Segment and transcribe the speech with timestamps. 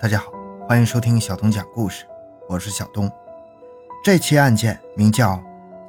[0.00, 0.32] 大家好，
[0.66, 2.06] 欢迎收听小东讲故事，
[2.48, 3.12] 我是小东。
[4.02, 5.38] 这期案件名叫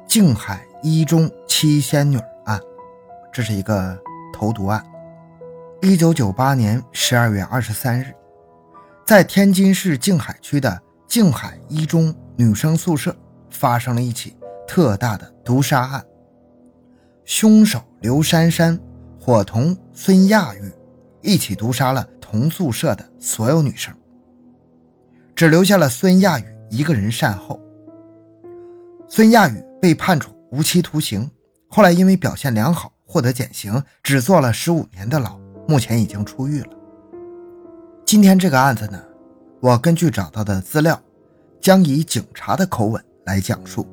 [0.06, 2.60] 静海一中七仙女案，
[3.32, 3.98] 这是一个
[4.30, 4.84] 投毒案。
[5.80, 8.14] 一九九八年十二月二十三日，
[9.06, 13.16] 在天津市静海区的静海一中女生宿舍
[13.48, 14.36] 发生了一起
[14.68, 16.04] 特大的毒杀案。
[17.24, 18.78] 凶手刘珊珊
[19.18, 20.70] 伙同孙亚玉
[21.22, 23.90] 一起毒杀了同宿舍的所有女生。
[25.42, 27.60] 只留下了孙亚宇一个人善后。
[29.08, 31.28] 孙亚宇被判处无期徒刑，
[31.66, 36.68] 后来因为表现良好获得减刑，只坐了十五年的牢，目前已经出狱了。
[38.06, 39.02] 今天这个案子呢，
[39.58, 41.02] 我根据找到的资料，
[41.60, 43.84] 将以警察的口吻来讲述。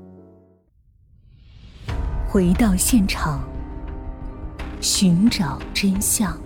[2.28, 3.44] 回到现场，
[4.82, 6.40] 寻找真相。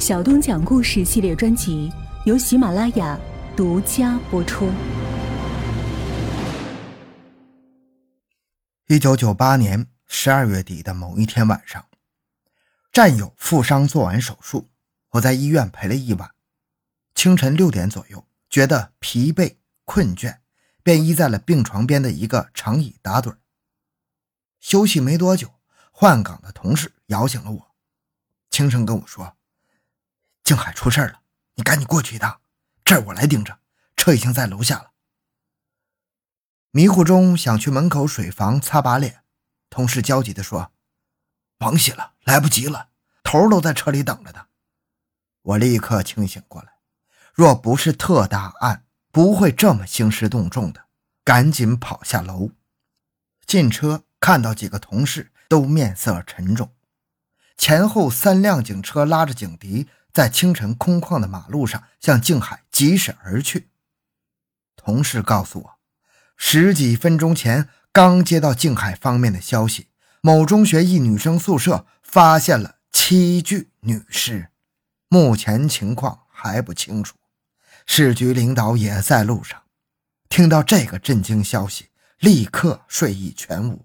[0.00, 1.92] 小东讲故事系列专辑
[2.24, 3.20] 由喜马拉雅。
[3.54, 4.72] 独家播出。
[8.86, 11.86] 一九九八年十二月底的某一天晚上，
[12.90, 14.70] 战友负伤做完手术，
[15.10, 16.30] 我在医院陪了一晚。
[17.14, 20.38] 清晨六点左右，觉得疲惫困倦，
[20.82, 23.36] 便依在了病床边的一个长椅打盹。
[24.60, 25.50] 休息没多久，
[25.90, 27.74] 换岗的同事摇醒了我，
[28.48, 29.36] 轻声跟我说
[30.42, 31.20] ：“静海出事了，
[31.56, 32.40] 你赶紧过去一趟。”
[32.92, 33.58] 这我来盯着，
[33.96, 34.90] 车已经在楼下了。
[36.72, 39.22] 迷糊中想去门口水房擦把脸，
[39.70, 40.72] 同事焦急地说
[41.56, 42.90] ：“甭洗了，来不及了，
[43.22, 44.48] 头都在车里等着呢。”
[45.40, 46.74] 我立刻清醒过来，
[47.32, 50.84] 若不是特大案，不会这么兴师动众的，
[51.24, 52.50] 赶紧跑下楼。
[53.46, 56.70] 进车看到几个同事都面色沉重，
[57.56, 59.88] 前后三辆警车拉着警笛。
[60.12, 63.68] 在清晨空旷的马路上，向静海疾驶而去。
[64.74, 65.78] 同事告诉我，
[66.36, 69.86] 十几分钟前刚接到静海方面的消息，
[70.22, 74.48] 某中学一女生宿舍发现了七具女尸，
[75.08, 77.16] 目前情况还不清楚。
[77.86, 79.62] 市局领导也在路上，
[80.28, 83.84] 听到这个震惊消息，立刻睡意全无。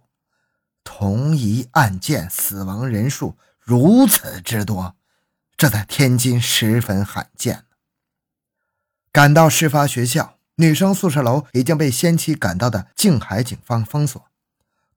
[0.84, 4.96] 同一案件死亡人数如此之多。
[5.58, 7.66] 这在天津十分罕见
[9.12, 14.24] 赶到事发学校，女生宿舍楼已经被先期赶到的静海警方封锁。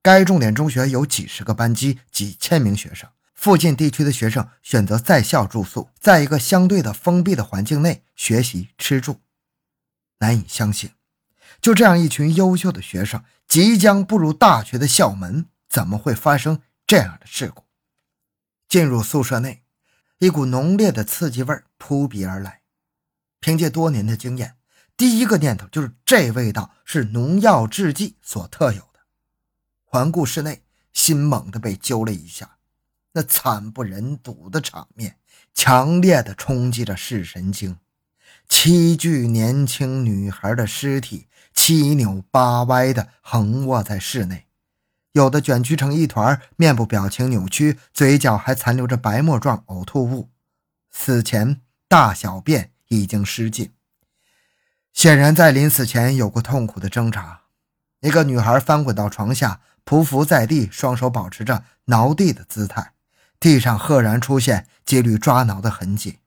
[0.01, 3.09] 该重点中学有几十个班级，几千名学生。
[3.33, 9.21] 附近地区的学生选择在校住宿，在一个相对的封闭的环境内学习吃住。
[10.19, 10.91] 难以相信，
[11.59, 17.63] 就这样一群优秀的学生即将步入大学的校门，怎么会发生这样的事故？
[18.69, 19.63] 进入宿舍内。
[20.19, 22.60] 一股浓烈的刺激味扑鼻而来，
[23.41, 24.55] 凭借多年的经验，
[24.95, 28.99] 第一个念头就是这味道是农药制剂所特有的。
[29.83, 30.61] 环顾室内，
[30.93, 32.57] 心猛地被揪了一下，
[33.13, 35.17] 那惨不忍睹的场面
[35.53, 37.77] 强烈的冲击着视神经。
[38.47, 44.45] 七具年轻女孩的尸体七扭八歪地横卧在室内。
[45.13, 50.29] 有的卷曲成一团，面部表情扭曲，嘴角还残留着白沫状呕吐物，
[50.89, 53.71] 死前大小便已经失禁，
[54.91, 57.43] 显然在临死前有过痛苦的挣扎。
[58.01, 62.91] 一个女孩翻滚到床下，匍匐在地，双手保持着挠地的姿态，
[63.39, 66.19] 地上赫然出现几缕抓挠的痕迹。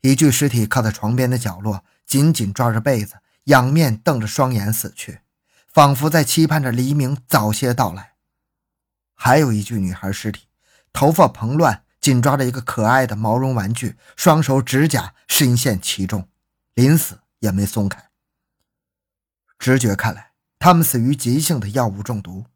[0.00, 5.20] 一具尸体靠在床边的角落，紧紧抓着被子，仰面瞪着双眼死去，
[5.66, 8.14] 仿佛在期盼着黎明早些到来。
[9.14, 10.46] 还有一具女孩尸体，
[10.94, 16.28] 头发蓬乱，紧抓着一个可爱的毛绒玩具，双手指甲深陷其中，
[16.74, 18.10] 临死也没松开。
[19.58, 22.46] 直觉看来，他们死于急性的药物中毒，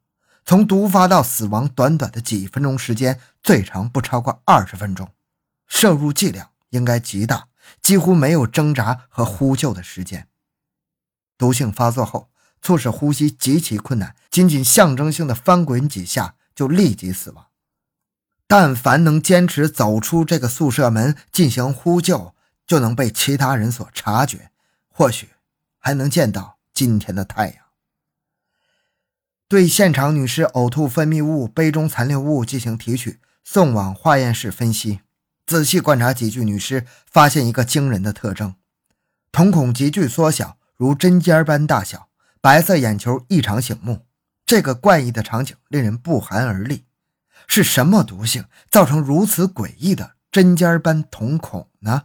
[0.44, 5.10] 从毒发到死亡，短短的几分钟时间，最长不超过二十分钟，
[5.66, 7.48] 摄入剂量应该极大，
[7.82, 10.28] 几乎没有挣扎和呼救的时间。
[11.36, 12.30] 毒性发作后，
[12.62, 16.36] 促使呼吸极其困难，仅仅象征性的翻滚几下。
[16.54, 17.46] 就立即死亡。
[18.46, 22.34] 但凡能坚持走出这个宿舍门进行呼救，
[22.66, 24.50] 就能被其他人所察觉，
[24.88, 25.30] 或许
[25.78, 27.56] 还能见到今天的太阳。
[29.48, 35.00] 对现场女尸呕吐分泌物、杯中残留物进行提取，送往化验室分析。
[35.46, 38.54] 仔细观察几具女尸，发现一个惊人的特征：
[39.30, 42.08] 瞳孔急剧缩小，如针尖般大小，
[42.40, 44.06] 白色眼球异常醒目。
[44.46, 46.84] 这个怪异的场景令人不寒而栗，
[47.46, 52.04] 是什么毒性造成如此诡异的针尖般瞳孔呢？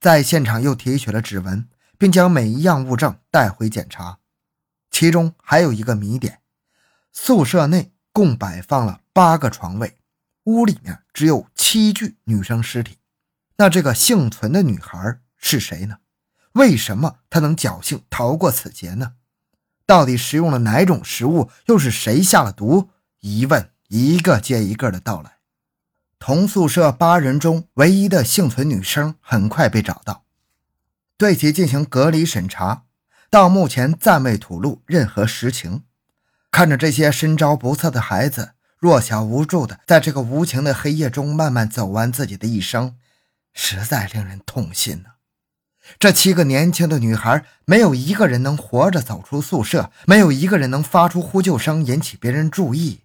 [0.00, 1.68] 在现场又提取了指纹，
[1.98, 4.18] 并将每一样物证带回检查。
[4.90, 6.40] 其中还有一个谜点：
[7.12, 9.98] 宿舍内共摆放了八个床位，
[10.44, 12.98] 屋里面只有七具女生尸体。
[13.56, 15.98] 那这个幸存的女孩是谁呢？
[16.52, 19.14] 为什么她能侥幸逃过此劫呢？
[19.86, 21.50] 到底食用了哪种食物？
[21.66, 22.90] 又是谁下了毒？
[23.20, 25.38] 疑问一个接一个的到来。
[26.20, 30.24] 同宿舍八人中唯一的幸存女生很快被找到，
[31.16, 32.84] 对其进行隔离审查。
[33.28, 35.82] 到目前暂未吐露任何实情。
[36.52, 42.96] 看着这些身着不测的孩子弱小无助的在这个无情的黑夜中慢慢走完自己的一生，
[43.52, 45.10] 实在令人痛心呐。
[45.98, 53.00] 这七个年轻的女孩，没有一个人能活着走出宿舍，没有一个人能发出呼救声引起别人注意。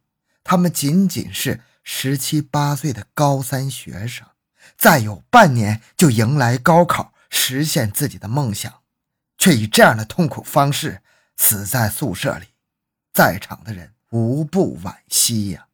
[0.45, 4.27] 他们仅仅是十七八岁的高三学生，
[4.77, 8.71] 再有半年就迎来高考，实现自己的梦想，
[9.39, 11.01] 却以这样的痛苦方式
[11.35, 12.45] 死在宿舍里，
[13.11, 15.65] 在场的人无不惋惜呀。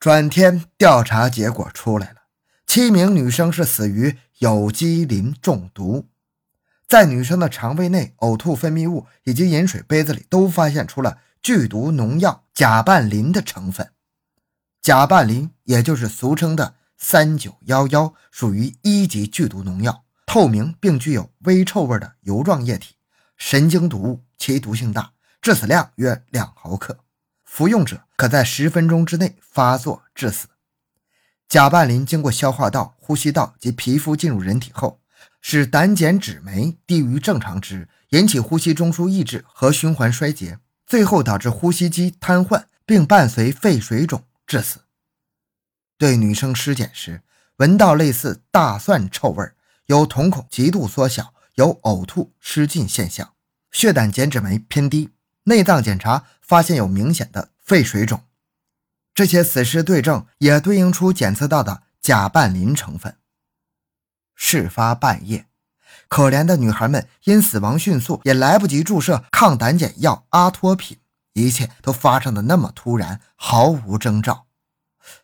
[0.00, 2.22] 转天，调查结果出来了，
[2.66, 6.08] 七名女生是死于有机磷中毒。
[6.88, 13.92] 在女生的肠胃内、呕吐分泌物以及饮水杯子里都发现出了剧毒农药甲拌磷的成分。
[14.82, 22.96] 甲拌磷也就是俗称的三九幺幺，属于一级剧毒农药，透明并具有微臭味的油状液体，
[23.36, 26.98] 神经毒物，其毒性大，致死量约两毫克，
[27.44, 30.48] 服用者可在十分钟之内发作致死。
[31.48, 35.00] 甲拌磷经过消化道、呼吸道及皮肤进入人体后。
[35.40, 44.80] 使胆碱酯酶低于正常值，引起呼吸中枢抑制和循环衰竭，最后导致呼吸机瘫痪，并伴随肺水肿致死。
[45.98, 47.22] 对女生尸检时，
[47.56, 49.52] 闻到类似大蒜臭味，
[49.86, 53.34] 有瞳孔极度缩小，有呕吐失禁现象，
[53.72, 55.10] 血胆碱酯酶偏低。
[55.44, 58.24] 内脏检查发现有明显的肺水肿，
[59.14, 63.16] 这些死尸对症也对应出检测到的甲拌磷成分。
[64.34, 65.46] 事发半夜，
[66.08, 70.98] 可怜的女孩们因死亡迅速，也来不及注射抗胆碱药阿托品，
[71.32, 74.46] 一切都发生的那么突然，毫无征兆。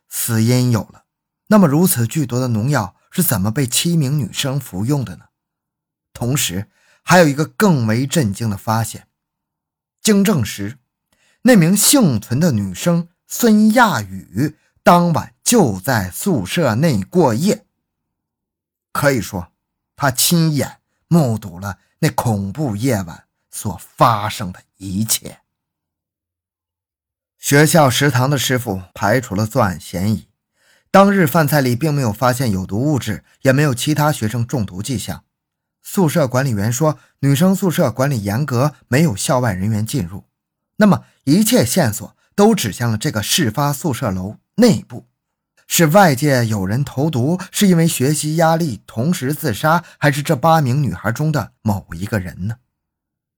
[0.08, 1.04] 死因有了，
[1.46, 5.26] 那么如此剧毒的农药是怎么被七名女生服用的呢？
[6.12, 6.68] 同时，
[7.02, 9.06] 还有一个更为震惊的发现：
[10.00, 10.78] 经证实，
[11.42, 17.64] 那名幸存的女生孙亚宇当晚就在宿舍内过夜。
[18.92, 19.51] 可以说，
[20.02, 25.42] 他亲眼目睹了那恐怖夜晚所发生的一切。
[27.38, 30.26] 学校食堂的师傅排除了作案嫌疑，
[30.90, 35.22] 当日饭菜里并没有发现有毒物质，也没有其他学生中毒迹象。
[35.84, 40.24] 宿舍管理员说，女生宿舍管理严格，没有校外人员进入。
[40.78, 45.06] 那么，一切线索都指向了这个事发宿舍楼内部。
[45.74, 52.56] 是外界有人投毒，是因为学习压力同时自杀，还是这八名女孩中的某一个人呢？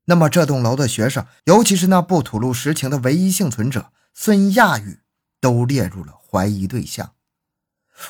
[0.06, 4.98] 那么这栋楼的学生，尤其是那不吐露实情的唯一幸存者孙亚宇，
[5.40, 7.12] 都列入了怀疑对象。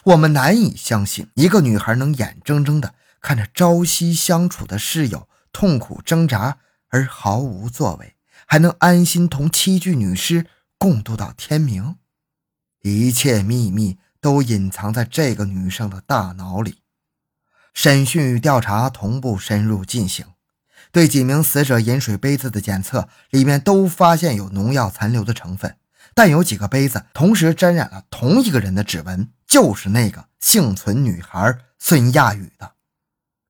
[0.05, 6.57] 我们难以相信，一个女孩能眼睁睁地看着朝夕相处的室友痛苦挣扎
[6.89, 8.15] 而毫无作为，
[8.47, 10.47] 还能安心同七具女尸
[10.79, 11.97] 共度到天明。
[12.81, 13.99] 一切秘密。
[14.25, 16.79] 都隐藏在这个女生的大脑里。
[17.75, 20.25] 审讯与调查同步深入进行，
[20.91, 25.77] 对几名死者饮水杯子的检测，里面都发现有农药残留的成分，
[26.15, 32.73] 但有几个杯子同时沾染了同一个人的指纹，就是那个幸存女孩孙亚宇的。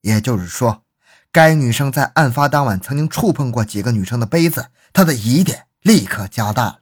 [0.01, 0.83] 也就是说，
[1.31, 6.79] 该女生在案发当晚曾经触碰过几个女生的杯子，她的疑点立刻加大了。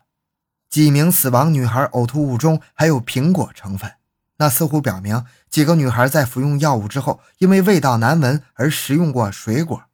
[0.73, 3.93] 几名死亡女孩呕吐物中还有苹果成分，
[4.39, 9.85] 那似乎表明几个女孩在服用药物之后，因为味道难闻而食用过水果。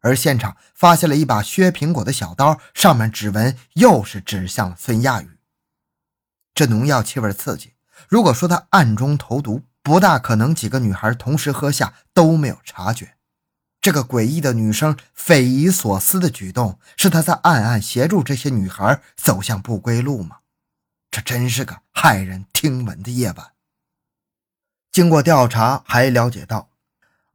[0.00, 5.28] 而现场发现了一把削苹果的小刀，上面指纹又是指向了孙亚宇。
[6.54, 7.72] 这农药气味刺激，
[8.08, 13.16] 如果说他暗中投毒，不大可能几个女孩同时喝下都没有察觉。
[13.82, 20.38] 这个诡异的女生匪夷所思的举动，是她在暗暗协助这些女孩走向不归路吗？
[21.10, 23.48] 这真是个骇人听闻的夜晚。
[24.92, 26.70] 经过调查，还了解到，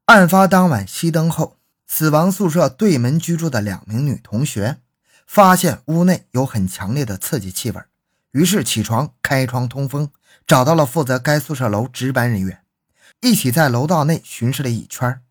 [0.06, 4.77] 案发当晚熄灯后，死亡宿舍对门居住的两名女同学
[5.27, 7.82] 发现屋内有很强烈的刺激气味，
[8.32, 10.10] 于是起床开窗通风，
[10.48, 12.63] 找到了负责该宿舍楼值班人员，
[13.20, 15.22] 一起在楼道内巡视了一圈。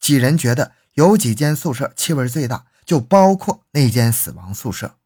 [0.00, 4.96] 几人觉得有几间宿舍气味最大，就包括那间死亡宿舍。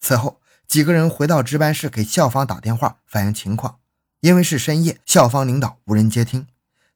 [0.00, 3.78] 此后，几个人回到值班室给校方打电话反映情况，
[4.20, 6.46] 因为是深夜，校方领导无人接听。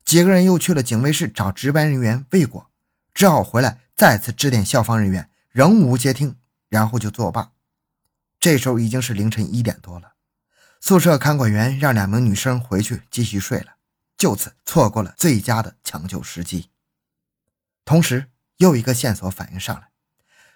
[0.04, 2.70] 几个人又去了警卫室找值班人员未果，
[3.14, 6.36] 只好回来再次致电校方人员，仍无接听，
[6.68, 7.52] 然后就作罢。
[8.38, 10.12] 这时候已经是凌晨一点多了，
[10.80, 13.76] 宿舍看管员让两名女生回去继续睡了，
[14.16, 16.70] 就此错过了最佳的抢救时机。
[17.86, 18.26] 同时，
[18.58, 19.88] 又一个线索反映上来：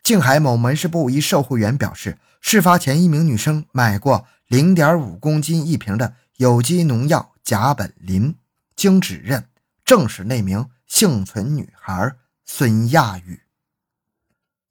[0.02, 8.36] 静海某门市部一售货员表示，事发前一名女生买过零点五公斤一瓶的有机农药甲苯磷。
[8.74, 9.48] 经指认，
[9.84, 13.42] 正是那名幸存女孩孙亚宇。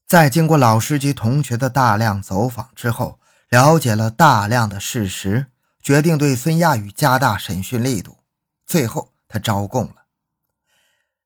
[0.06, 5.46] 在经过老师及同学的大量走访之后，了解了大量的事实，
[5.82, 8.18] 决定对孙亚宇加大审讯力度。
[8.66, 9.96] 最后，他招供了。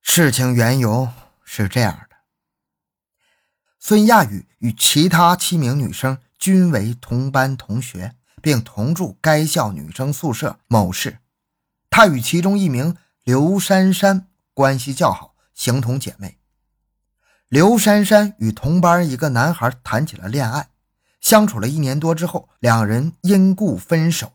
[0.01, 1.07] 事情缘由
[1.55, 2.15] 是这样的：
[3.79, 11.19] 孙亚宇与其他七名女生均为同班同学，并同住该校女生宿舍某室。
[11.91, 16.39] 她与其中一名刘珊珊关系较好，形同姐妹。
[17.49, 20.69] 刘珊珊与同班一个男孩谈起了恋爱，
[21.21, 24.33] 相处了一年多之后，两人因故分手。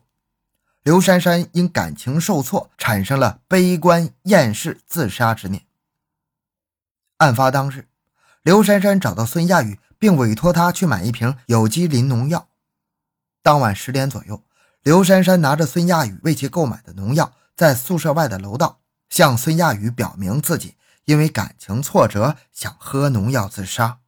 [0.83, 5.65] 刘珊珊因感情受挫，产生了悲观厌世、自杀之念。
[7.19, 7.87] 案发当日，
[8.43, 12.47] 刘珊珊找到孙亚宇，并委托他去买一瓶有机磷农药。
[13.43, 14.43] 当晚十点左右，
[14.83, 17.33] 刘珊珊拿着孙亚宇为其购买的农药。
[17.57, 23.99] 在宿舍外的楼道，向孙亚宇表明自己因为感情挫折想喝农药自杀，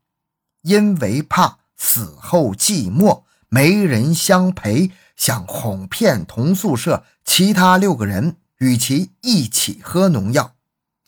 [0.61, 10.55] 因为怕死后寂寞没人相陪，想哄骗同宿舍其他六个人与其一起喝农药，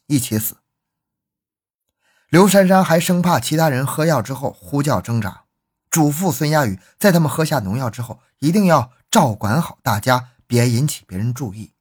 [0.08, 0.58] 一起死。
[2.34, 5.44] 刘珊珊还生怕其他人喝药之后呼叫挣扎，
[5.92, 11.74] 嘱咐孙亚宇在他们喝下农药之后一定要照管好大家，别引起别人注意。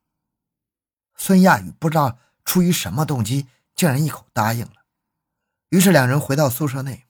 [1.16, 4.84] 孙亚宇不知道出于什么动机，竟然一口答应了。
[5.70, 7.06] 于是两人回到宿舍内，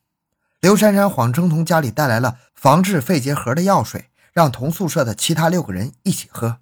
[0.60, 6.58] 刘珊珊谎称从家里带来了防治肺结核的药水，让同宿舍的其他六个人一起喝，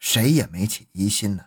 [0.00, 1.44] 谁也没起疑心呢。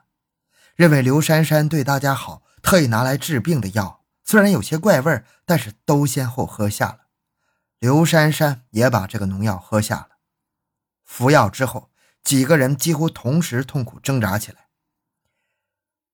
[0.78, 3.99] 认为刘珊珊对大家好，特意拿来治病的药，
[4.30, 7.00] 虽然有些怪味儿但是都先后喝下了。
[7.80, 10.10] 刘珊珊也把这个农药喝下了。
[11.04, 11.90] 服药之后，
[12.24, 14.68] 几个人几乎同时痛苦挣扎起来。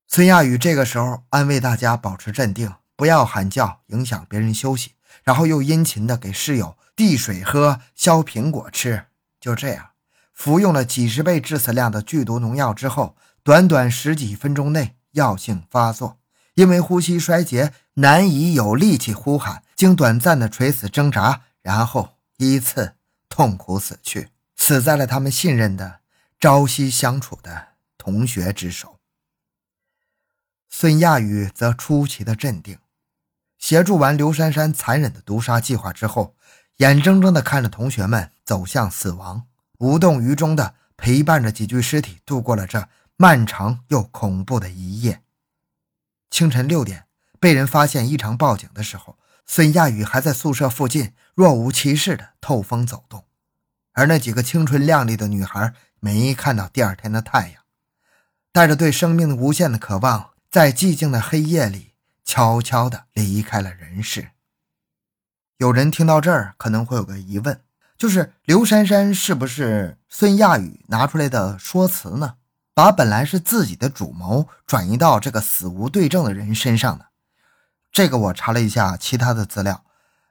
[0.08, 4.92] 孙亚宇这个时候安慰大家保持镇定，不要喊叫，影响别人休息。
[5.22, 9.08] 然后又殷勤的给室友递水喝、削苹果吃。
[9.38, 9.90] 就这样，
[10.32, 16.18] 服用了几十倍致死量的剧毒农药之后，短短十几分钟内药性发作，
[16.56, 22.94] 因为呼吸衰竭难以有力气呼喊，经短暂的垂死挣扎，然后依次
[23.28, 26.00] 痛苦死去，死在了他们信任的、
[26.40, 28.98] 朝夕相处的同学之手。
[30.70, 32.78] 孙亚宇则出奇的镇定，
[33.58, 36.34] 协助完刘珊珊残忍的毒杀计划之后，
[36.78, 39.46] 眼睁睁地看着同学们走向死亡，
[39.78, 45.20] 无动于衷地陪伴着几具尸体度过了这漫长又恐怖的一夜。
[46.30, 47.06] 清晨六点，
[47.40, 53.24] 被人发现异常报警的时候，孙亚宇还在宿舍附近若无其事地透风走动，
[53.92, 57.62] 而那几个青春靓丽的女孩没看到第二天的太阳，
[58.52, 60.30] 带着对生命的无限的渴望。
[60.48, 61.92] 在寂静的黑夜里，
[62.24, 64.30] 悄悄地离开了人世。
[65.58, 67.60] 有人听到这儿可能会有个疑问，
[67.98, 72.36] 就是刘珊珊是不是孙亚宇拿出来的说辞呢？
[72.76, 77.06] 把本来是自己的主谋转移到这个死无对证的人身上呢？
[77.90, 79.82] 这个我查了一下其他的资料，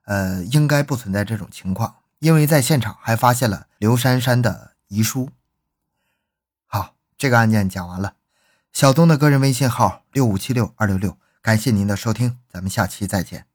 [0.04, 5.32] 呃，应该不存在这种情况，因为在现场还发现了刘珊珊的遗书。
[6.68, 8.14] 好，这个案件讲完了。
[8.72, 13.48] 小东的个人微信号六五七六二六六，感谢您的收听，咱们下期再见。